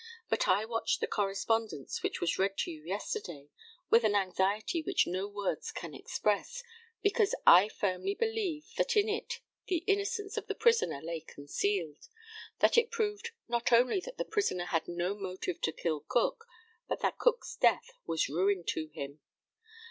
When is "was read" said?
2.19-2.57